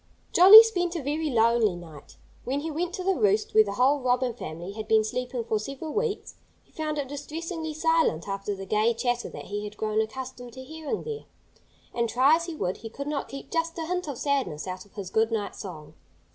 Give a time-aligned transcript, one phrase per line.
[0.33, 2.17] Jolly spent a very lonely night.
[2.43, 5.59] When he went to the roost where the whole Robin family had been sleeping for
[5.59, 10.01] several weeks, he found it distressingly silent, after the gay chatter that he had grown
[10.01, 11.25] accustomed to hearing there.
[11.93, 14.85] And try as he would, he could not keep just a hint of sadness out
[14.87, 15.93] of his good night song.